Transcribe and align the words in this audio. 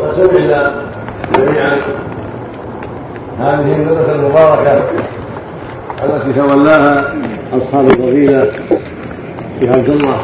وسمعنا 0.00 0.72
جميعا 1.36 1.76
هذه 3.40 3.76
المدرسة 3.76 4.14
المباركة 4.14 4.82
التي 6.04 6.32
تولاها 6.40 7.14
أصحاب 7.52 7.86
الفضيلة 7.86 8.50
في 9.60 9.70
عبد 9.70 9.88
الله 9.88 10.16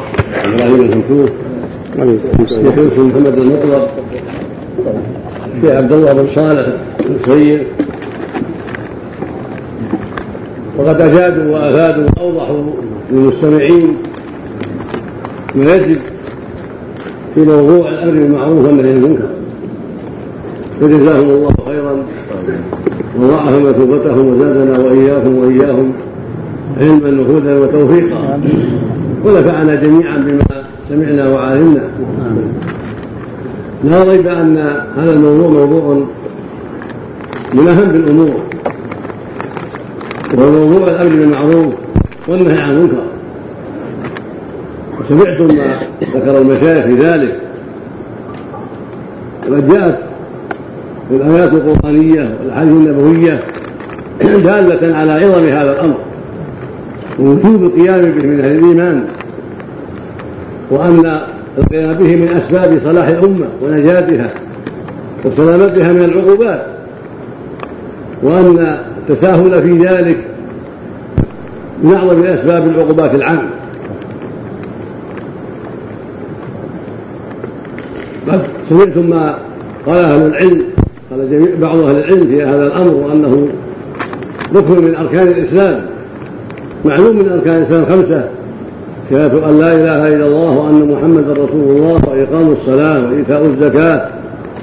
إبراهيم 0.44 0.80
الفنكوك 0.80 1.30
الشيخ 2.40 2.76
يوسف 2.78 2.98
محمد 2.98 3.38
المطلب 3.38 3.88
الشيخ 5.56 5.76
عبد 5.76 5.92
الله 5.92 6.12
بن 6.12 6.26
صالح 6.34 6.66
السيد 7.10 7.62
وقد 10.78 11.00
أجادوا 11.00 11.54
وأفادوا 11.54 12.06
وأوضحوا 12.16 12.64
للمستمعين 13.10 13.96
ما 15.54 15.74
يجب 15.74 15.98
في 17.34 17.40
موضوع 17.40 17.88
الأمر 17.88 18.12
بالمعروف 18.12 18.64
والنهي 18.64 18.90
عن 18.90 18.96
المنكر. 18.96 19.35
فجزاهم 20.80 21.28
الله 21.28 21.54
خيرا. 21.66 21.96
وضاعف 23.18 23.54
مثوبتهم 23.54 24.26
وزادنا 24.26 24.78
وإياكم 24.78 25.34
وإياهم 25.38 25.92
علما 26.80 27.10
نفوذا 27.10 27.58
وتوفيقا. 27.58 28.40
ونفعنا 29.24 29.74
جميعا 29.74 30.16
بما 30.16 30.64
سمعنا 30.88 31.28
وعالمنا 31.28 31.80
لا 33.84 34.04
ريب 34.04 34.26
أن 34.26 34.58
هذا 34.96 35.12
الموضوع 35.12 35.48
موضوع 35.48 36.04
من 37.54 37.68
أهم 37.68 37.90
الأمور 37.90 38.36
وهو 40.34 40.50
موضوع 40.50 40.88
الأمر 40.88 41.08
بالمعروف 41.08 41.74
والنهي 42.28 42.60
عن 42.60 42.70
المنكر. 42.70 43.02
وسمعتم 45.00 45.54
ما 45.56 45.80
ذكر 46.14 46.38
المشايخ 46.38 46.84
في 46.84 46.94
ذلك. 46.94 47.40
وقد 49.48 49.68
جاءت 49.68 49.98
الآيات 51.10 51.52
القرآنية 51.52 52.34
والأحاديث 52.40 52.72
النبوية 52.72 53.40
دالة 54.46 54.96
على 54.96 55.12
عظم 55.12 55.44
هذا 55.44 55.72
الأمر. 55.72 55.96
ووجوب 57.18 57.62
القيام 57.62 58.00
به 58.00 58.26
من 58.26 58.40
أهل 58.40 58.58
الإيمان 58.58 59.04
وأن 60.70 61.20
القيام 61.58 61.92
به 61.92 62.16
من 62.16 62.28
أسباب 62.28 62.78
صلاح 62.84 63.08
الأمة 63.08 63.46
ونجاتها 63.62 64.30
وسلامتها 65.24 65.92
من 65.92 66.04
العقوبات 66.04 66.66
وأن 68.22 68.76
التساهل 68.98 69.62
في 69.62 69.78
ذلك 69.78 70.16
من 71.82 71.94
أعظم 71.94 72.22
أسباب 72.22 72.66
العقوبات 72.66 73.14
العامة 73.14 73.48
قد 78.28 78.42
سمعتم 78.68 79.10
ما 79.10 79.38
قال 79.86 79.98
أهل 79.98 80.26
العلم 80.26 80.62
قال 81.16 81.30
جميع 81.30 81.48
بعض 81.60 81.78
أهل 81.78 81.96
العلم 81.96 82.26
في 82.26 82.42
هذا 82.42 82.66
الأمر 82.66 82.94
وأنه 82.94 83.48
ركن 84.54 84.84
من 84.84 84.94
أركان 84.94 85.28
الإسلام 85.28 85.80
معلوم 86.84 87.16
من 87.16 87.28
أركان 87.28 87.56
الإسلام 87.56 87.84
خمسة 87.84 88.28
شهادة 89.10 89.50
أن 89.50 89.58
لا 89.58 89.72
إله 89.72 90.08
إلا 90.16 90.26
الله 90.26 90.50
وأن 90.50 90.92
محمدا 90.92 91.32
رسول 91.32 91.76
الله 91.76 92.00
وإقام 92.08 92.52
الصلاة 92.60 93.10
وإيتاء 93.10 93.46
الزكاة 93.46 94.08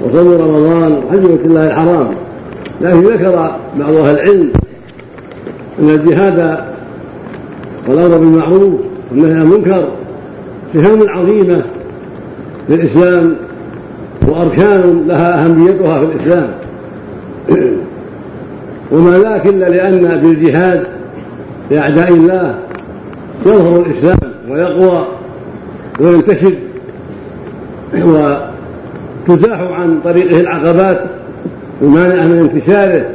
وصوم 0.00 0.32
رمضان 0.32 0.92
وحج 0.92 1.18
بيت 1.18 1.44
الله 1.44 1.66
الحرام. 1.66 2.08
لكن 2.80 3.00
ذكر 3.00 3.50
بعض 3.78 3.94
أهل 3.94 4.14
العلم 4.14 4.50
أن 5.80 5.90
الجهاد 5.90 6.58
والأمر 7.88 8.18
بالمعروف 8.18 8.72
والنهي 9.10 9.32
عن 9.32 9.42
المنكر 9.42 9.84
سهام 10.74 11.08
عظيمة 11.08 11.62
للإسلام 12.68 13.34
وأركان 14.28 15.04
لها 15.08 15.44
أهميتها 15.44 16.00
في 16.00 16.04
الإسلام. 16.06 16.48
وما 18.92 19.18
ذاك 19.18 19.46
إلا 19.46 19.68
لأن 19.68 20.20
بالجهاد 20.22 20.84
لأعداء 21.70 22.08
الله 22.08 22.54
يظهر 23.46 23.80
الإسلام 23.80 24.18
ويقوى 24.50 25.06
وينتشر 26.00 26.54
وتزاح 27.94 29.60
عن 29.60 30.00
طريقه 30.04 30.40
العقبات 30.40 31.00
المانعة 31.82 32.26
من 32.26 32.38
انتشاره 32.38 33.06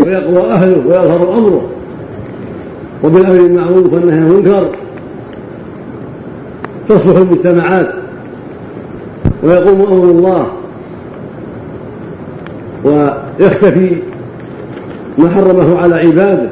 ويقوى 0.00 0.52
أهله 0.52 0.82
ويظهر 0.86 1.38
أمره. 1.38 1.68
وبالأمر 3.04 3.42
بالمعروف 3.42 3.92
والنهي 3.92 4.18
عن 4.18 4.26
المنكر 4.26 4.68
تصلح 6.88 7.16
المجتمعات 7.16 7.88
ويقوم 9.42 9.80
أمر 9.80 10.04
الله 10.04 10.46
ويختفي 12.84 13.96
ما 15.18 15.30
حرمه 15.30 15.78
على 15.78 15.94
عباده. 15.94 16.48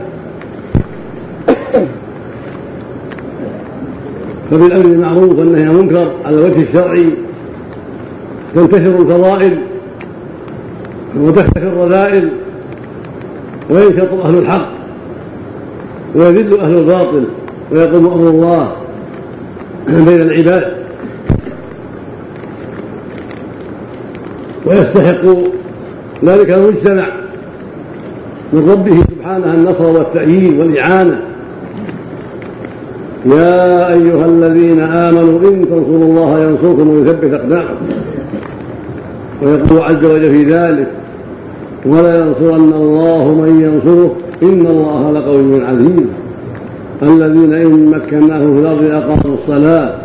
فبالأمر 4.50 4.83
بالمعروف 4.83 5.39
والنهي 5.39 5.65
المنكر 5.65 6.11
على 6.25 6.37
الوجه 6.37 6.62
الشرعي 6.62 7.11
تنتشر 8.55 8.99
الفضائل 8.99 9.59
وتختفي 11.21 11.66
الرذائل 11.66 12.28
وينشط 13.71 14.12
أهل 14.25 14.39
الحق 14.39 14.69
ويذل 16.15 16.61
أهل 16.61 16.78
الباطل 16.78 17.25
ويقوم 17.72 18.06
أمر 18.06 18.28
الله 18.31 18.72
بين 19.89 20.21
العباد. 20.21 20.74
ويستحق 24.67 25.25
ذلك 26.25 26.51
المجتمع 26.51 27.07
من 28.53 28.71
ربه 28.71 28.97
سبحانه 29.11 29.55
النصر 29.55 29.85
والتأييد 29.85 30.59
والإعانة. 30.59 31.21
يا 33.27 33.89
أيها 33.89 34.27
الذين 34.27 34.81
آمنوا 34.81 35.39
إن 35.41 35.67
تنصروا 35.71 36.05
الله 36.05 36.41
ينصركم 36.41 36.89
ويثبت 36.91 37.33
أقدامكم 37.33 37.75
ويقول 39.43 39.83
عز 39.83 40.05
وجل 40.05 40.31
في 40.31 40.45
ذلك. 40.45 40.89
ولا 41.87 42.19
ينصرن 42.19 42.73
الله 42.73 43.25
من 43.29 43.61
ينصره. 43.61 44.17
إن 44.43 44.67
الله 44.67 45.13
لقوي 45.13 45.65
عزيز. 45.65 46.07
الذين 47.03 47.53
إن 47.55 47.87
مكناهم 47.87 48.55
في 48.55 48.61
الأرض 48.61 48.85
أقاموا 48.85 49.37
الصلاة. 49.43 50.03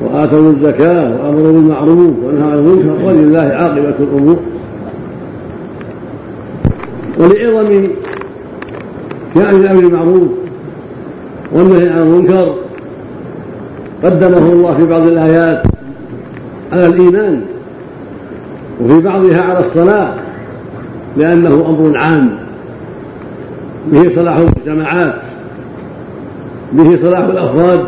وآتوا 0.00 0.50
الزكاة 0.50 1.10
وأمروا 1.10 1.52
بالمعروف 1.52 2.14
ونهوا 2.24 2.50
عن 2.52 2.58
المنكر 2.58 3.04
ولله 3.06 3.38
عاقبة 3.40 3.94
الأمور. 4.00 4.36
ولعظم 7.18 7.86
شأن 9.34 9.56
الأمر 9.56 9.80
بالمعروف 9.80 10.28
والنهي 11.52 11.88
عن 11.88 11.98
المنكر 11.98 12.54
قدمه 14.04 14.52
الله 14.52 14.74
في 14.74 14.86
بعض 14.86 15.02
الآيات 15.02 15.62
على 16.72 16.86
الإيمان 16.86 17.40
وفي 18.80 19.00
بعضها 19.00 19.42
على 19.42 19.60
الصلاة 19.60 20.14
لأنه 21.16 21.48
أمر 21.68 21.98
عام. 21.98 22.30
به 23.92 24.08
صلاح 24.14 24.36
المجتمعات 24.36 25.14
به 26.72 26.98
صلاح 27.02 27.20
الأفراد 27.20 27.80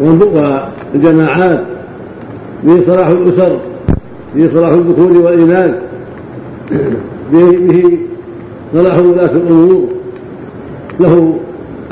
والجماعات 0.00 1.60
به 2.64 2.80
صلاح 2.86 3.06
الأسر 3.06 3.56
به 4.34 4.48
صلاح 4.52 4.70
الذكور 4.70 5.12
والإناث 5.12 5.74
به 7.32 7.98
صلاح 8.72 8.98
ولاة 8.98 9.30
الأمور. 9.30 9.88
له 11.00 11.38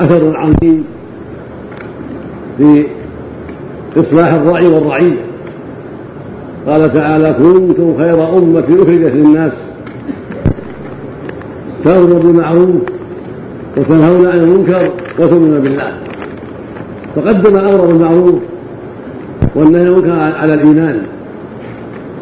أثر 0.00 0.36
عظيم 0.36 0.84
في 2.58 2.86
إصلاح 3.96 4.32
الرعي 4.32 4.66
والرعية. 4.66 5.16
قال 6.66 6.92
تعالى 6.92 7.34
كنتم 7.38 7.94
خير 7.98 8.38
أمة 8.38 8.60
أخرجت 8.60 9.12
للناس 9.14 9.52
تأمرون 11.84 12.18
بالمعروف 12.18 12.82
وتنهون 13.76 14.26
عن 14.26 14.38
المنكر 14.38 14.90
وتؤمنون 15.18 15.60
بالله. 15.60 16.05
فقدم 17.16 17.56
الأمر 17.56 17.86
بالمعروف 17.86 18.34
والنهي 19.54 19.82
المنكر 19.82 20.12
على 20.12 20.54
الإيمان. 20.54 21.02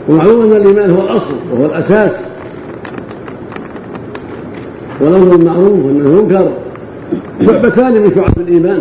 ومعلوم 0.09 0.53
أن 0.53 0.57
الإيمان 0.57 0.91
هو 0.91 1.03
الأصل 1.03 1.35
وهو 1.53 1.67
الأساس. 1.67 2.13
والأمر 5.01 5.37
بالمعروف 5.37 5.85
والنهي 5.85 6.07
المنكر 6.07 6.49
شعبتان 7.47 7.93
من 7.93 8.13
شعب 8.15 8.33
الإيمان. 8.37 8.81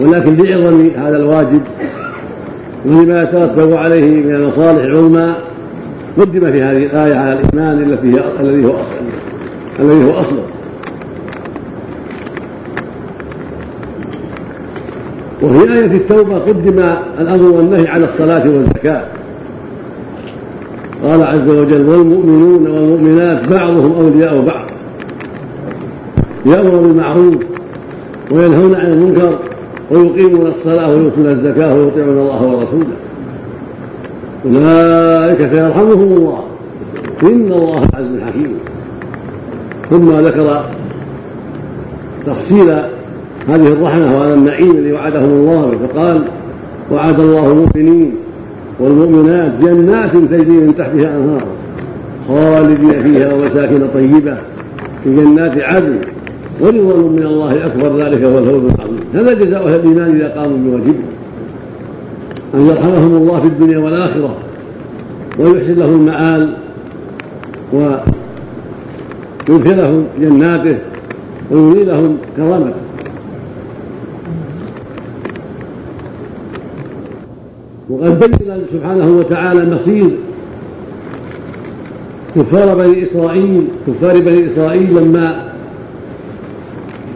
ولكن 0.00 0.36
لعظم 0.36 0.88
هذا 0.96 1.16
الواجب 1.16 1.60
ولما 2.86 3.22
يترتب 3.22 3.72
عليه 3.72 4.22
من 4.22 4.34
المصالح 4.34 4.82
العظمى 4.82 5.34
قدم 6.18 6.52
في 6.52 6.62
هذه 6.62 6.86
الآية 6.86 7.14
على 7.14 7.40
هي 8.02 8.20
الذي 8.40 8.64
هو 8.64 8.70
أصل 8.70 9.80
الذي 9.80 10.04
هو 10.04 10.20
أصله 10.20 10.41
وفي 15.42 15.72
آية 15.72 15.86
التوبة 15.86 16.38
قدم 16.38 16.84
الأمر 17.20 17.42
والنهي 17.42 17.88
على 17.88 18.04
الصلاة 18.04 18.50
والزكاة. 18.50 19.02
قال 21.04 21.22
عز 21.22 21.48
وجل 21.48 21.88
والمؤمنون 21.88 22.66
والمؤمنات 22.66 23.48
بعضهم 23.48 23.92
أولياء 23.92 24.40
بعض 24.40 24.64
يأمر 26.46 26.70
بالمعروف 26.70 27.34
وينهون 28.30 28.74
عن 28.74 28.86
المنكر 28.86 29.38
ويقيمون 29.90 30.46
الصلاة 30.46 30.90
ويؤتون 30.90 31.26
الزكاة 31.26 31.74
ويطيعون 31.74 32.18
الله 32.18 32.42
ورسوله. 32.42 32.96
أولئك 34.46 35.38
سيرحمهم 35.38 36.16
الله 36.16 36.42
إن 37.22 37.52
الله 37.52 37.86
عزيز 37.94 38.20
حكيم. 38.26 38.54
ثم 39.90 40.10
ذكر 40.10 40.64
تفصيل 42.26 42.74
هذه 43.48 43.72
الرحمة 43.72 44.18
وهذا 44.18 44.34
النعيم 44.34 44.70
الذي 44.70 44.92
وعدهم 44.92 45.24
الله 45.24 45.72
فقال 45.86 46.22
وعد 46.90 47.20
الله 47.20 47.52
المؤمنين 47.52 48.14
والمؤمنات 48.80 49.52
جنات 49.62 50.12
تجري 50.12 50.50
من 50.50 50.74
تحتها 50.78 51.16
أنهار 51.16 51.42
خالدين 52.28 53.02
فيها 53.02 53.34
ومساكن 53.34 53.88
طيبة 53.94 54.36
في 55.04 55.16
جنات 55.16 55.58
عدن 55.58 55.98
ورضوان 56.60 57.12
من 57.12 57.22
الله 57.22 57.66
أكبر 57.66 57.96
ذلك 57.96 58.22
هو 58.22 58.38
الفوز 58.38 58.62
العظيم. 58.74 59.00
هذا 59.14 59.32
جزاء 59.34 59.66
أهل 59.66 59.74
الإيمان 59.74 60.16
إذا 60.16 60.28
قاموا 60.28 60.58
بواجبه. 60.58 60.94
أن 62.54 62.66
يرحمهم 62.66 63.16
الله 63.16 63.40
في 63.40 63.46
الدنيا 63.46 63.78
والآخرة 63.78 64.36
ويحسن 65.38 65.74
لهم 65.74 65.94
المآل 65.94 66.52
ويدخلهم 69.48 70.04
جناته 70.20 70.76
وينيلهم 71.50 72.16
كرامته. 72.36 72.72
وقد 77.92 78.20
بين 78.20 78.66
سبحانه 78.72 79.18
وتعالى 79.18 79.74
مصير 79.74 80.10
كفار 82.36 82.74
بني 82.74 83.02
إسرائيل 83.02 83.64
كفار 83.86 84.20
بني 84.20 84.46
إسرائيل 84.46 84.96
لما 84.96 85.52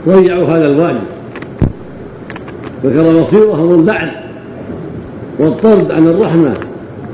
ضيعوا 0.09 0.47
هذا 0.47 0.67
الواجب 0.67 1.01
ذكر 2.85 3.21
مصيرهم 3.21 3.81
اللعن 3.81 4.11
والطرد 5.39 5.91
عن 5.91 6.07
الرحمة 6.07 6.55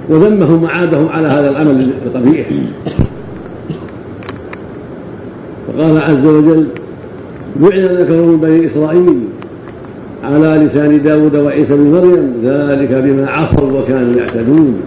وذمهم 0.09 0.65
وعادهم 0.65 1.09
على 1.09 1.29
هذا 1.29 1.51
العمل 1.51 1.91
القبيح. 2.07 2.47
وقال 5.69 5.99
عز 5.99 6.27
وجل 6.27 6.67
لعن 7.61 8.07
من 8.11 8.39
بني 8.43 8.67
إسرائيل 8.67 9.19
على 10.25 10.65
لسان 10.67 11.03
داود 11.03 11.37
وعيسى 11.37 11.75
بن 11.75 11.91
مريم 11.91 12.35
ذلك 12.45 12.93
بما 13.05 13.31
عصوا 13.31 13.81
وكانوا 13.81 14.17
يعتدون. 14.19 14.81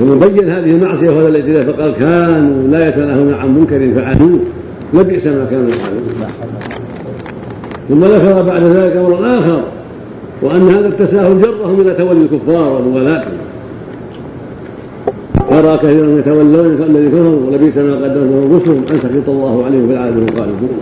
ومبين 0.00 0.48
هذه 0.50 0.70
المعصية 0.70 1.10
وهذا 1.10 1.28
الاعتداء 1.28 1.72
فقال 1.72 1.92
كانوا 1.94 2.68
لا 2.68 2.88
يتناهون 2.88 3.34
عن 3.34 3.48
منكر 3.48 4.00
فعلوه 4.00 4.38
لبئس 4.94 5.26
ما 5.26 5.46
كانوا 5.50 5.68
يفعلون. 5.68 6.02
ثم 7.88 8.04
ذكر 8.04 8.42
بعد 8.42 8.62
ذلك 8.62 8.96
امرا 8.96 9.38
آخر 9.38 9.62
وأن 10.42 10.68
هذا 10.68 10.88
التساهل 10.88 11.42
جرهم 11.42 11.80
إلى 11.80 11.94
تولي 11.94 12.20
الكفار 12.20 12.72
وموالاتهم 12.72 13.38
ترى 15.50 15.76
كثيرا 15.76 16.18
يتولون 16.18 16.66
الذي 16.90 17.08
كفروا 17.08 17.46
ولبئس 17.46 17.76
ما 17.76 17.94
قدمت 17.94 18.52
انفسهم 18.52 18.84
أن 18.90 18.96
سخط 18.96 19.28
الله 19.28 19.64
عليهم 19.66 19.86
في 19.86 19.92
العاده 19.92 20.16
الخالدون 20.16 20.78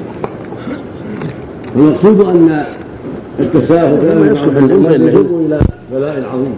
المقصود 1.77 2.21
أن 2.21 2.65
التساهل 3.41 3.99
في 3.99 4.07
الامر 4.59 4.91
يجر 4.91 5.21
إلى 5.21 5.61
بلاء 5.93 6.25
عظيم. 6.33 6.55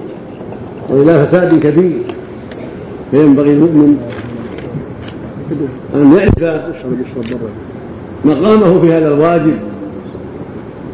وإلى 0.91 1.27
فساد 1.27 1.61
كبير. 1.61 2.03
فينبغي 3.11 3.53
المؤمن 3.53 3.99
أن 5.95 6.13
يعرف 6.17 6.33
مقامه 8.25 8.81
في 8.81 8.93
هذا 8.93 9.09
الواجب 9.09 9.55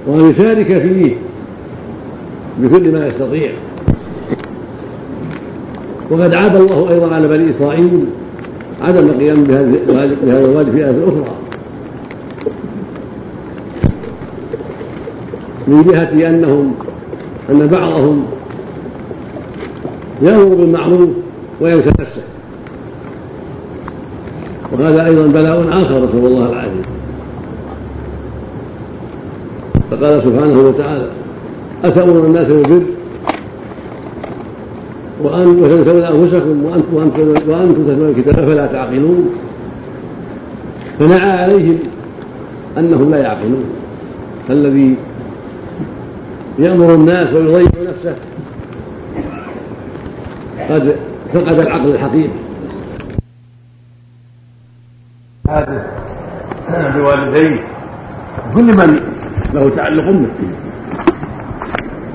وأن 0.07 0.31
يشارك 0.31 0.67
فيه 0.67 1.15
بكل 2.59 2.93
ما 2.93 3.07
يستطيع. 3.07 3.53
وقد 6.11 6.35
عاب 6.35 6.57
الله 6.57 6.91
أيضا 6.91 7.15
على 7.15 7.29
بني 7.29 7.51
إسرائيل 7.51 8.05
عدم 8.83 9.07
القيام 9.07 9.45
بهذا 9.45 10.45
الواجب 10.45 10.73
في 10.73 10.85
آية 10.85 10.91
أخرى. 10.91 11.44
من 15.67 15.83
جهة 15.83 16.29
أنهم 16.29 16.75
أن 17.51 17.67
بعضهم 17.67 18.27
يأمر 20.23 20.45
بالمعروف 20.45 21.09
وينسى 21.61 21.91
نفسه. 22.01 22.23
وهذا 24.73 25.07
أيضا 25.07 25.27
بلاء 25.27 25.69
آخر 25.69 26.05
نسأل 26.05 26.27
الله 26.27 26.47
العافية. 26.53 26.85
فقال 29.91 30.23
سبحانه 30.25 30.61
وتعالى 30.61 31.09
أتأمرون 31.85 32.25
الناس 32.27 32.47
بالبر 32.47 32.83
وأن 35.23 35.47
وتنسون 35.47 36.03
أنفسكم 36.03 36.65
وأنتم 36.93 37.29
وأنتم 37.49 37.85
تتلون 37.85 38.15
الكتاب 38.17 38.35
فلا 38.35 38.67
تعقلون. 38.67 39.31
فنعى 40.99 41.31
عليهم 41.31 41.79
أنهم 42.79 43.11
لا 43.11 43.19
يعقلون. 43.19 43.65
الذي 44.51 44.95
يأمر 46.59 46.95
الناس 46.95 47.33
ويضيع 47.33 47.71
نفسه. 47.89 48.17
قد 50.71 50.97
فقد 51.35 51.59
العقل 51.59 51.87
الحقيقي. 51.95 52.29
هذا 55.49 56.93
بوالديه. 56.97 57.61
كل 58.55 58.65
من 58.65 59.01
له 59.55 59.71
تعلق 59.77 60.05
به. 60.11 60.29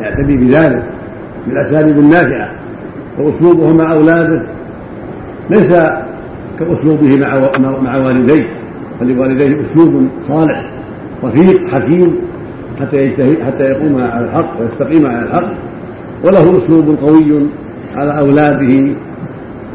يعتني 0.02 0.38
بذلك 0.38 0.84
بالأساليب 1.48 1.98
النافعة 1.98 2.52
وأسلوبه 3.18 3.74
مع 3.74 3.92
أولاده. 3.92 4.42
ليس 5.50 5.70
كأسلوبه 6.60 7.16
مع 7.16 7.50
مع 7.84 7.98
والديه. 7.98 8.50
فلوالديه 9.00 9.62
أسلوب 9.62 10.08
صالح 10.28 10.70
رفيق 11.24 11.68
حكيم. 11.68 12.29
حتى 12.80 12.98
يجتهد 12.98 13.38
حتى 13.48 13.64
يقوم 13.64 14.02
على 14.02 14.26
الحق 14.26 14.62
ويستقيم 14.62 15.06
على 15.06 15.20
الحق. 15.20 15.52
وله 16.24 16.58
أسلوب 16.58 16.98
قوي 17.02 17.46
على 17.96 18.20
أولاده 18.20 18.94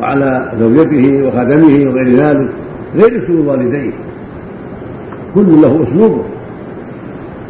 وعلى 0.01 0.53
زوجته 0.61 1.23
وخدمه 1.23 1.91
وغير 1.91 2.17
ذلك 2.17 2.49
غير 2.97 3.25
أسلوب 3.25 3.41
الوالدين. 3.41 3.93
كل 5.35 5.63
له 5.63 5.83
اسلوبه 5.89 6.23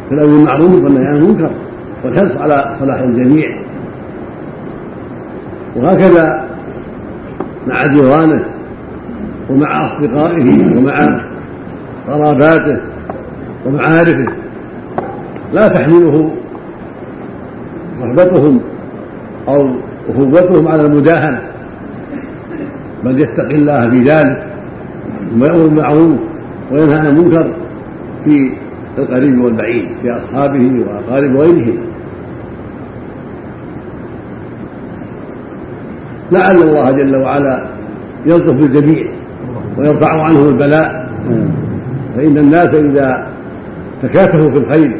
في 0.09 0.15
الامر 0.15 0.27
بالمعروف 0.27 0.83
والنهي 0.83 1.05
عن 1.05 1.15
المنكر 1.15 1.49
والحرص 2.03 2.37
على 2.37 2.75
صلاح 2.79 2.99
الجميع. 2.99 3.57
وهكذا 5.75 6.45
مع 7.67 7.87
جيرانه 7.87 8.45
ومع 9.49 9.85
أصدقائه 9.85 10.77
ومع 10.77 11.19
قراباته 12.07 12.77
ومعارفه 13.65 14.25
لا 15.55 15.67
تحمله 15.67 16.31
صحبتهم 18.01 18.59
أو 19.47 19.69
اخوتهم 20.09 20.67
على 20.67 20.81
المداهنة 20.81 21.41
بل 23.03 23.19
يتقي 23.19 23.55
الله 23.55 23.89
في 23.89 23.99
ذلك 24.03 24.43
ويأمر 25.39 25.67
بالمعروف 25.67 26.17
وينهى 26.71 26.99
عن 26.99 27.07
المنكر 27.07 27.47
في 28.25 28.51
القريب 28.97 29.41
والبعيد 29.41 29.87
في 30.01 30.11
أصحابه 30.11 30.71
وأقارب 30.87 31.35
غيرهم 31.37 31.77
لعل 36.31 36.55
الله 36.55 36.91
جل 36.91 37.15
وعلا 37.15 37.65
يلطف 38.25 38.53
بالجميع 38.53 39.05
ويرفع 39.77 40.21
عنهم 40.21 40.47
البلاء. 40.47 41.09
فإن 42.15 42.37
الناس 42.37 42.73
إذا 42.73 43.27
تكاتفوا 44.03 44.51
في 44.51 44.57
الخير 44.57 44.97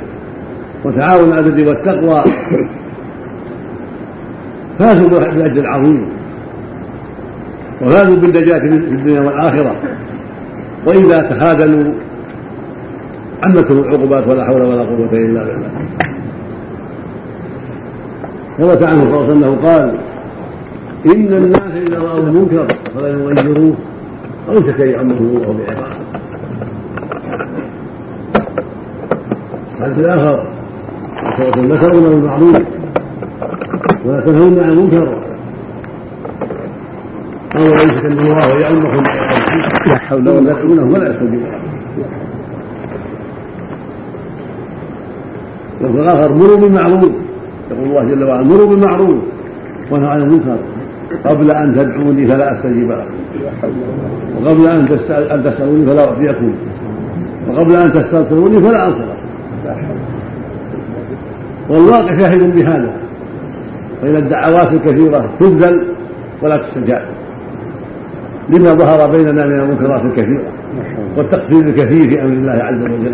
وتعاونوا 0.86 1.36
على 1.36 1.46
البر 1.46 1.68
والتقوى. 1.70 2.24
فازوا 4.80 5.10
بالأجر 5.10 5.62
العظيم. 5.62 6.06
وفازوا 7.82 8.16
بالنجاة 8.16 8.60
في 8.60 8.68
الدنيا 8.68 9.22
والآخرة. 9.22 9.76
وإذا 10.86 11.22
تخاذلوا 11.22 11.92
عمتهم 13.44 13.80
العقوبات 13.80 14.28
ولا 14.28 14.46
حول 14.46 14.62
ولا 14.62 14.82
قوة 14.82 15.10
إلا 15.14 15.44
بالله. 15.44 15.70
ثبت 18.58 18.84
عنه 18.84 19.02
صلى 19.02 19.14
الله 19.14 19.24
عليه 19.24 19.32
وسلم 19.32 19.56
قال 19.66 19.96
إن 21.06 21.34
الناس 21.34 21.62
إذا 21.90 22.00
رأوا 22.00 22.20
المنكر 22.20 22.68
فلا 22.96 23.08
يغيروه 23.08 23.76
أوشك 24.50 24.82
أن 24.82 24.90
يعمهم 24.90 25.18
الله 25.18 25.56
بعقاب 25.60 25.92
الحديث 29.78 30.00
الآخر 30.00 30.46
لا 31.40 31.52
تأمرون 31.52 32.10
بالمعروف 32.10 32.56
ولا 34.06 34.22
تنهون 34.22 34.60
عن 34.60 34.70
المنكر. 34.70 35.08
أو 37.56 37.62
يمسكن 37.62 38.12
الله 38.12 38.56
ويعلمكم 38.56 39.04
لا 39.88 39.98
حول 39.98 40.30
ولا 40.30 40.54
قوة. 40.54 40.84
ولا 40.84 41.10
يستجيب 41.10 41.40
لكم 45.82 45.98
الآخر 45.98 46.34
مروا 46.34 46.58
بالمعروف. 46.58 47.12
يقول 47.72 47.88
الله 47.88 48.04
جل 48.04 48.24
وعلا 48.24 48.44
مروا 48.44 48.68
بالمعروف. 48.68 49.16
ونهوا 49.92 50.10
عن 50.10 50.22
المنكر. 50.22 50.58
قبل 51.26 51.52
أن 51.52 51.76
تدعوني 51.76 52.28
فلا 52.28 52.54
أستجيب 52.54 52.92
لكم. 52.92 53.06
وقبل 54.42 54.68
أن 54.68 54.88
أن 55.10 55.44
تسألوني 55.44 55.86
فلا 55.86 56.06
أعطيكم. 56.06 56.54
وقبل 57.48 57.76
أن 57.76 57.92
تستنصروني 57.94 58.60
فلا 58.60 58.88
أنصر 58.88 59.06
والواقع 61.70 62.18
شاهد 62.18 62.56
بهذا. 62.56 62.92
فإن 64.02 64.16
الدعوات 64.16 64.74
الكثيرة 64.74 65.30
تبذل 65.40 65.84
ولا 66.42 66.58
تستجاب 66.58 67.02
لما 68.50 68.74
ظهر 68.74 69.12
بيننا 69.12 69.46
من 69.46 69.60
المنكرات 69.60 70.02
الكثيرة 70.06 70.44
والتقصير 71.18 71.60
الكثير 71.60 72.10
في 72.10 72.22
أمر 72.22 72.34
الله 72.34 72.52
عز 72.52 72.82
وجل. 72.82 73.12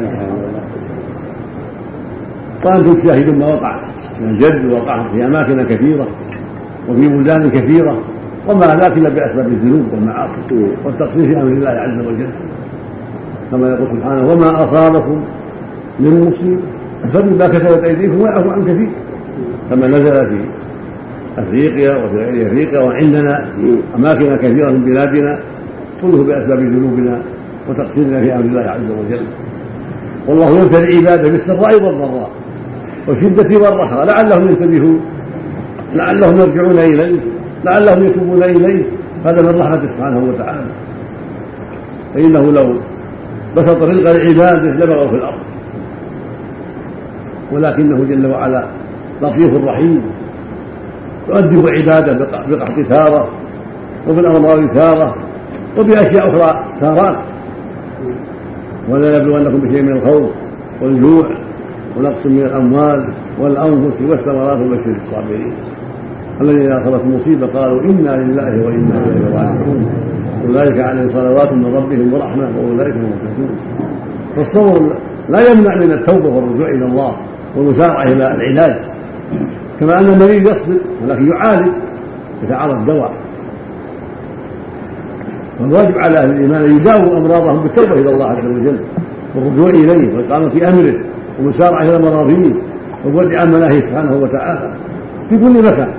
وأنتم 2.66 2.96
تشاهدون 2.96 3.40
ما 3.40 3.48
وقع 3.48 3.76
من 4.22 4.30
الجد 4.30 4.72
وقع 4.72 5.04
في 5.14 5.26
أماكن 5.26 5.64
كثيرة 5.64 6.08
وفي 6.90 7.08
بلدان 7.08 7.50
كثيرة 7.50 7.98
وما 8.48 8.66
ذاك 8.66 8.98
إلا 8.98 9.10
بأسباب 9.10 9.48
الذنوب 9.48 9.86
والمعاصي 9.94 10.34
والتقصير 10.86 11.26
في 11.26 11.42
أمر 11.42 11.52
الله 11.52 11.70
عز 11.70 12.00
وجل. 12.00 12.30
كما 13.52 13.70
يقول 13.70 13.88
سبحانه 13.88 14.32
وما 14.32 14.64
أصابكم 14.64 15.22
من 16.00 16.22
مصيبة 16.28 16.81
فبما 17.14 17.48
كسبت 17.48 17.84
أيديكم 17.84 18.22
ويعفو 18.22 18.50
عن 18.50 18.64
كثير 18.64 18.90
كما 19.70 19.88
نزل 19.88 20.26
في 20.30 20.38
أفريقيا 21.38 21.96
وفي 21.96 22.16
غير 22.18 22.48
أفريقيا 22.48 22.80
وعندنا 22.80 23.48
في 23.56 23.76
أماكن 23.96 24.36
كثيرة 24.36 24.70
من 24.70 24.86
بلادنا 24.86 25.40
كله 26.02 26.24
بأسباب 26.24 26.60
ذنوبنا 26.60 27.20
وتقصيرنا 27.70 28.22
في 28.22 28.36
أمر 28.36 28.46
الله 28.46 28.62
عز 28.62 28.92
وجل. 29.00 29.24
والله 30.28 30.60
يبتلي 30.60 30.98
عباده 30.98 31.30
بالسراء 31.30 31.74
والضراء 31.84 32.30
والشدة 33.08 33.58
والرخاء 33.58 34.06
لعلهم 34.06 34.48
ينتبهون 34.48 35.02
لعلهم 35.96 36.40
يرجعون 36.40 36.80
إليه 36.80 37.20
لعلهم 37.66 38.04
يتوبون 38.04 38.44
إليه. 38.44 38.84
هذا 39.26 39.42
من 39.42 39.60
رحمته 39.60 39.88
سبحانه 39.88 40.26
وتعالى. 40.30 40.62
فإنه 42.14 42.52
لو 42.52 42.74
بسط 43.58 43.82
رزق 43.82 44.12
لعباده 44.12 44.86
لبغوا 44.86 45.08
في 45.08 45.16
الأرض. 45.16 45.40
ولكنه 47.52 48.06
جل 48.10 48.26
وعلا 48.26 48.64
لطيف 49.22 49.66
رحيم 49.66 50.02
يؤدب 51.30 51.68
عباده 51.68 52.28
بقحط 52.50 52.80
تاره 52.90 53.28
وبالامراض 54.10 54.74
تاره 54.74 55.16
وباشياء 55.78 56.30
أخرى 56.30 56.64
تارات 56.82 57.16
ولا 58.90 59.20
نبلونكم 59.20 59.58
بشيء 59.58 59.82
من 59.82 59.92
الخوف 59.92 60.30
والجوع 60.82 61.26
ونقص 61.98 62.26
من 62.26 62.42
الأموال 62.42 63.06
والأنفس 63.40 64.02
والثمرات 64.10 64.58
وبشر 64.58 64.96
الصابرين. 65.06 65.54
الذين 66.42 66.66
إذا 66.66 66.82
اصابت 66.82 67.02
مصيبة 67.06 67.48
قالوا 67.48 67.82
إنا 67.82 68.24
لله 68.24 68.66
وإنا 68.66 69.06
إليه 69.06 69.26
راجعون. 69.36 69.86
أولئك 70.48 70.80
عليهم 70.80 71.10
صلوات 71.14 71.52
من 71.52 71.76
ربهم 71.76 72.14
ورحمة 72.14 72.50
وأولئك 72.58 72.94
هم 72.94 73.02
المهتدون 73.02 73.56
فالصبر 74.36 74.90
لا 75.30 75.52
يمنع 75.52 75.76
من 75.76 75.92
التوبة 75.92 76.28
والرجوع 76.30 76.68
إلى 76.70 76.86
الله. 76.86 77.16
والمسارعه 77.56 78.04
إلى 78.04 78.14
العلاج. 78.14 78.76
كما 79.80 80.00
أن 80.00 80.06
المريض 80.06 80.52
يصبر 80.52 80.76
ولكن 81.04 81.28
يعالج 81.28 81.68
يتعاطى 82.44 82.74
الدواء 82.74 83.12
فالواجب 85.60 85.98
على 85.98 86.18
أهل 86.18 86.30
الإيمان 86.30 86.64
أن 86.64 86.76
يداووا 86.76 87.18
أمراضهم 87.18 87.64
بالتوبة 87.64 87.94
إلى 87.94 88.10
الله 88.10 88.26
عز 88.26 88.46
وجل 88.46 88.78
والرجوع 89.36 89.70
إليه 89.70 90.18
واقامه 90.18 90.50
في 90.50 90.70
أمره 90.70 90.94
والمسارعه 91.40 91.84
إلى 91.84 92.00
مراضيه 92.00 92.52
والبعد 93.06 93.34
عن 93.34 93.54
مناهيه 93.54 93.82
سبحانه 93.82 94.16
وتعالى. 94.16 94.74
في 95.30 95.38
كل 95.38 95.64
مكان. 95.64 95.90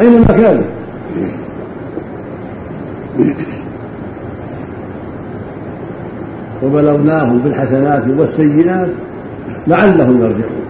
اينما 0.00 0.26
كان 0.26 0.62
وبلوناهم 6.62 7.38
بالحسنات 7.38 8.02
والسيئات 8.18 8.88
لعلهم 9.66 10.22
يرجعون. 10.22 10.62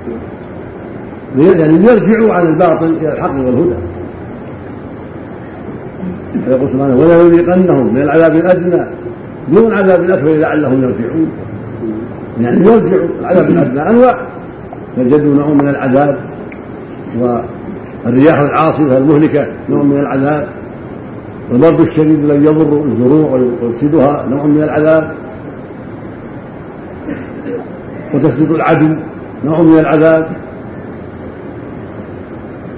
يعني 1.61 1.79
ليرجعوا 1.79 2.35
عن 2.35 2.47
الباطل 2.47 2.95
إلى 3.01 3.13
الحق 3.13 3.31
والهدى. 3.31 3.75
يقول 6.49 6.69
سبحانه 6.69 6.97
ولا 6.97 7.21
يذيقنهم 7.23 7.95
من 7.95 8.03
العذاب 8.03 8.37
الأدنى. 8.37 8.85
دون 9.49 9.75
عذاب 9.75 10.03
الأكبر 10.03 10.37
لعلهم 10.37 10.83
يرجعون. 10.83 11.31
يعني 12.41 12.67
يرجعوا 12.67 13.09
العذاب 13.21 13.51
الأدنى. 13.51 13.91
أنواع. 13.91 14.17
فالجد 14.97 15.25
نوع 15.25 15.47
من 15.47 15.69
العذاب 15.69 16.17
والرياح 17.21 18.39
العاصفة 18.39 18.97
المهلكة 18.97 19.47
نوع 19.71 19.83
من 19.83 20.01
العذاب. 20.01 20.47
والبرد 21.51 21.81
الشديد 21.81 22.25
الذي 22.25 22.45
يضر 22.45 22.85
الزروع 22.85 23.41
ويفسدها 23.63 24.27
نوع 24.31 24.47
من 24.47 24.63
العذاب. 24.63 25.13
وتسديد 28.15 28.51
العدو 28.51 28.95
نوع 29.45 29.61
من 29.61 29.79
العذاب. 29.79 30.27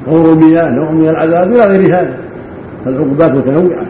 غور 0.08 0.32
المياه 0.32 0.70
نوع 0.70 0.90
من 0.90 1.08
العذاب 1.08 1.52
إلى 1.52 1.66
غير 1.66 1.86
هذا. 1.86 2.16
فالعقوبات 2.84 3.30
متنوعة. 3.34 3.84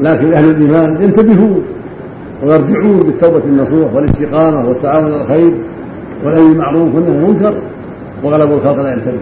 لكن 0.00 0.32
أهل 0.32 0.50
الإيمان 0.50 1.02
ينتبهون 1.02 1.62
ويرجعون 2.42 2.98
بالتوبة 2.98 3.44
النصوح 3.44 3.94
والاستقامة 3.94 4.68
والتعاون 4.68 5.04
على 5.04 5.22
الخير 5.22 5.52
والأمر 6.24 6.48
بالمعروف 6.48 6.94
والنهي 6.94 7.16
عن 7.16 7.24
المنكر. 7.24 7.54
وغلب 8.22 8.52
الخلق 8.52 8.82
لا 8.82 8.92
ينتبه. 8.92 9.18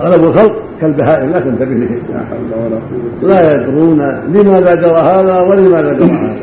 غلب 0.00 0.24
الخلق 0.24 0.52
كالبهائم 0.80 1.30
لا 1.30 1.40
تنتبه 1.40 1.74
لشيء. 1.74 2.02
لا 2.12 2.18
حول 2.18 2.64
ولا 2.64 2.76
قوة 2.76 3.30
لا 3.30 3.54
يدرون 3.54 3.98
لماذا 4.34 4.74
جرى 4.74 5.00
هذا 5.00 5.40
ولماذا 5.40 5.92
جرى 5.92 6.10
هذا. 6.10 6.36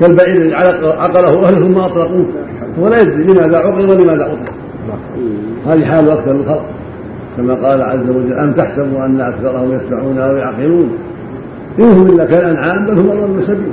كالبعير 0.00 0.36
الذي 0.36 0.54
عقله 0.54 1.48
أهله 1.48 1.58
ثم 1.58 1.78
أطلقوه. 1.78 2.26
ولا 2.80 3.00
يدري 3.00 3.24
لماذا 3.24 3.58
عقل 3.58 3.90
ولماذا 3.90 4.24
أطلق. 4.24 4.52
هذه 5.66 5.84
حال 5.84 6.10
أكثر 6.10 6.30
الخلق 6.30 6.64
كما 7.36 7.54
قال 7.54 7.82
عز 7.82 8.08
وجل 8.08 8.32
أم 8.32 8.52
تحسبوا 8.52 9.04
أن 9.04 9.20
أكثرهم 9.20 9.72
يسمعون 9.72 10.18
أو 10.18 10.36
يعقلون؟ 10.36 10.90
انهم 11.78 12.06
إلا 12.06 12.24
كالأنعام 12.24 12.86
بل 12.86 12.92
هم 12.92 13.10
أضل 13.10 13.44
سبيل. 13.44 13.72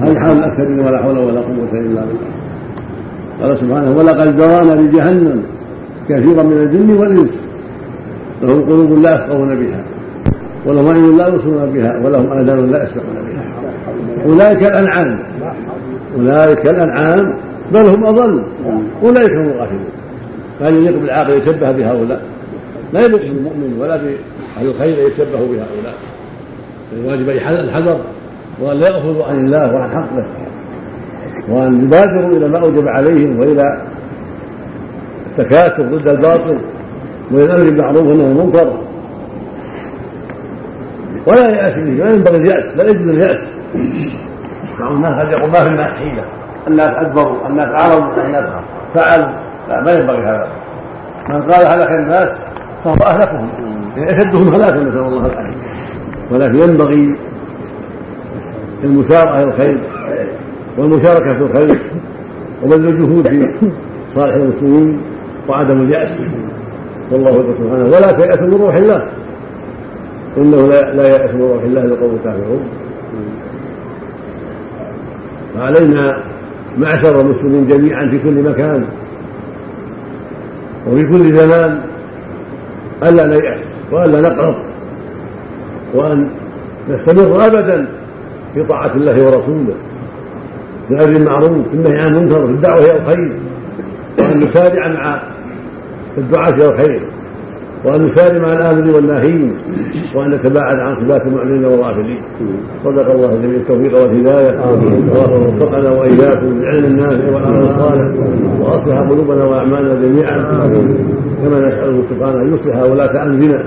هذه 0.00 0.18
حال 0.18 0.38
الاكثرين 0.38 0.80
ولا 0.80 0.98
حول 0.98 1.18
ولا 1.18 1.40
قوة 1.40 1.72
إلا 1.72 1.80
بالله. 1.80 2.36
قال 3.42 3.58
سبحانه 3.58 3.94
ولقد 3.98 4.40
ذرأنا 4.40 4.80
لجهنم 4.80 5.42
كثيرا 6.08 6.42
من 6.42 6.52
الجن 6.52 6.96
والإنس 6.96 7.30
لهم 8.42 8.62
قلوب 8.62 9.02
لا 9.02 9.14
يفقهون 9.14 9.48
بها 9.48 9.82
ولهم 10.66 10.88
عين 10.88 11.16
لا 11.16 11.28
يبصرون 11.28 11.70
بها 11.74 12.00
ولهم 12.04 12.32
آذان 12.32 12.70
لا 12.70 12.84
يسمعون 12.84 13.16
بها. 13.28 13.65
أولئك 14.26 14.62
الأنعام. 14.62 15.18
أولئك 16.18 16.66
الأنعام 16.66 17.34
بل 17.72 17.80
هم 17.80 18.04
أضل. 18.04 18.42
أولئك 19.02 19.30
هم 19.30 19.48
الغافلون. 19.48 19.84
فهل 20.60 20.74
يليق 20.74 21.00
بالعاقل 21.00 21.32
يشبه 21.32 21.72
بهؤلاء؟ 21.72 22.22
لا 22.92 23.00
يليق 23.00 23.22
بالمؤمن 23.22 23.76
ولا 23.80 23.96
بأهل 23.96 24.66
الخير 24.68 25.00
أن 25.00 25.06
يتشبهوا 25.06 25.46
بهؤلاء. 25.46 25.94
الواجب 26.92 27.30
الحذر 27.30 27.98
وأن 28.60 28.80
لا 28.80 28.88
يغفلوا 28.88 29.24
عن 29.24 29.46
الله 29.46 29.74
وعن 29.74 29.90
حقه 29.90 30.24
وأن 31.48 31.82
يبادروا 31.82 32.36
إلى 32.36 32.48
ما 32.48 32.58
أوجب 32.58 32.88
عليهم 32.88 33.40
وإلى 33.40 33.82
التكاتف 35.26 35.80
ضد 35.80 36.08
الباطل 36.08 36.58
وإلى 37.30 37.44
الأمر 37.44 37.64
بالمعروف 37.64 38.06
عن 38.06 38.20
المنكر. 38.20 38.72
ولا 41.26 41.48
يأس 41.48 41.74
به 41.74 41.90
لا 41.90 42.14
ينبغي 42.14 42.36
اليأس 42.36 42.64
لا 42.76 42.88
يجوز 42.88 43.08
اليأس. 43.08 43.38
قد 44.86 45.30
يقول 45.30 45.50
ما 45.50 45.64
في 45.64 45.68
الناس 45.68 45.92
حيلة. 45.92 46.24
الناس 46.68 46.94
أدبروا 46.94 47.36
الناس 47.48 47.74
عرضوا 47.74 48.24
الناس 48.26 48.44
فعلوا. 48.94 49.26
لا 49.68 49.80
ما 49.80 49.92
ينبغي 49.92 50.18
هذا. 50.18 50.48
من 51.28 51.42
قال 51.42 51.66
هلك 51.66 51.90
الناس 51.90 52.28
فهو 52.84 52.94
أهلكهم. 52.94 53.48
اشدهم 53.98 54.54
هلاكا 54.54 54.76
نسأل 54.76 54.98
الله 54.98 55.26
العافية. 55.26 55.54
ولكن 56.30 56.54
ينبغي 56.54 57.14
المسارعه 58.84 59.42
إلى 59.42 59.44
الخير 59.44 59.78
والمشاركة 60.78 61.34
في 61.34 61.40
الخير 61.40 61.78
وبذل 62.64 62.88
الجهود 62.88 63.28
في 63.28 63.48
صالح 64.14 64.34
المسلمين 64.34 65.00
وعدم 65.48 65.82
اليأس. 65.82 66.18
والله 67.10 67.30
يقول 67.30 67.54
سبحانه 67.58 67.84
ولا 67.84 68.12
تيأس 68.12 68.42
من 68.42 68.60
روح 68.60 68.74
الله. 68.74 69.06
إنه 70.36 70.68
لا, 70.68 70.94
لا 70.94 71.08
يأس 71.08 71.30
من 71.30 71.40
روح 71.40 71.62
الله 71.62 71.80
إلا 71.80 71.94
القوم 71.94 72.18
الكافرون 72.20 72.60
فعلينا 75.56 76.18
معشر 76.78 77.20
المسلمين 77.20 77.66
جميعا 77.68 78.08
في 78.08 78.18
كل 78.18 78.42
مكان 78.50 78.84
وفي 80.86 81.06
كل 81.06 81.32
زمان 81.32 81.80
ألا 83.02 83.26
نيأس 83.26 83.60
وألا 83.90 84.20
نقنط 84.20 84.56
وأن 85.94 86.28
نستمر 86.90 87.46
أبدا 87.46 87.86
في 88.54 88.62
طاعة 88.64 88.90
الله 88.94 89.22
ورسوله 89.22 89.74
بالأمر 90.90 91.16
المعروف 91.16 91.52
بالنهي 91.72 92.00
عن 92.00 92.16
المنكر 92.16 92.46
في 92.46 92.52
الدعوة 92.52 92.84
إلى 92.84 92.96
الخير 92.96 93.32
وأن 94.18 94.40
نسارع 94.40 94.88
مع 94.88 95.22
الدعاة 96.18 96.50
إلى 96.54 96.68
الخير. 96.70 97.00
وأن 97.86 98.02
نسارع 98.02 98.38
مع 98.38 98.52
الآمرين 98.52 98.94
والناهين 98.94 99.52
وأن 100.14 100.30
نتباعد 100.30 100.78
عن 100.78 100.94
صفات 100.94 101.26
المعلنين 101.26 101.64
والغافلين. 101.64 102.20
صدق 102.84 103.10
الله 103.10 103.38
جميع 103.42 103.56
التوفيق 103.56 104.02
والهداية. 104.02 104.50
اللهم 104.50 105.56
وفقنا 105.56 105.90
وإياكم 105.90 106.46
بالعلم 106.58 106.84
النافع 106.84 107.34
والعمل 107.34 107.64
الصالح 107.64 108.08
وأصلح 108.60 108.98
قلوبنا 108.98 109.44
وأعمالنا 109.44 109.94
جميعا. 109.94 110.38
كما 111.42 111.68
نسأله 111.68 112.02
سبحانه 112.10 112.42
أن 112.42 112.54
يصلح 112.54 112.82
ولاة 112.82 113.22
أمرنا 113.22 113.64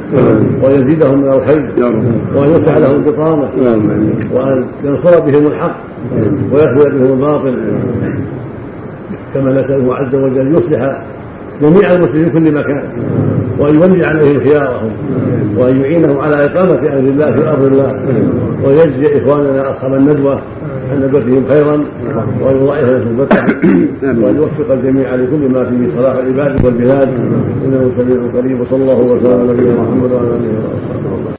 ويزيدهم 0.64 1.22
من 1.22 1.30
الخير 1.30 1.70
وأن 2.36 2.56
يصلح 2.56 2.78
لهم 2.78 2.96
البطانة 2.96 3.50
وأن 4.34 4.66
ينصر 4.84 5.20
بهم 5.20 5.48
الحق 5.48 5.76
ويخذل 6.54 6.92
بهم 6.92 7.14
الباطل. 7.14 7.56
كما 9.34 9.62
نسأله 9.62 9.96
عز 9.96 10.16
وجل 10.16 10.56
يصلح 10.58 11.02
جميع 11.62 11.94
المسلمين 11.94 12.30
في 12.30 12.40
كل 12.40 12.52
مكان 12.52 12.84
وأن 13.60 13.76
يولي 13.76 14.06
عليهم 14.06 14.40
خيارهم 14.40 14.92
وأن 15.58 15.82
يعينهم 15.82 16.18
على 16.18 16.46
إقامة 16.46 16.80
أمر 16.80 17.10
الله 17.10 17.32
في 17.32 17.50
أرض 17.50 17.64
الله 17.64 18.00
ويجزي 18.64 19.18
إخواننا 19.18 19.70
أصحاب 19.72 19.94
الندوة 19.94 20.40
عن 20.92 21.04
ندوتهم 21.04 21.44
خيرا 21.50 21.84
وأن 22.42 22.56
يضاعف 22.56 22.84
لهم 22.84 24.24
وأن 24.24 24.36
يوفق 24.36 24.74
الجميع 24.74 25.16
لكل 25.16 25.54
ما 25.54 25.66
فيه 25.66 25.98
صلاح 25.98 26.16
العباد 26.16 26.66
والبلاد. 26.66 27.10
إنه 27.66 27.92
سميع 27.98 28.18
قريب 28.42 28.62
وصلى 28.62 28.82
الله 28.82 29.00
وسلم 29.00 29.32
على 29.32 29.54
نبينا 29.54 29.74
محمد 29.82 30.12
وعلى 30.12 30.28
آله 30.28 30.50
وصحبه. 30.60 30.99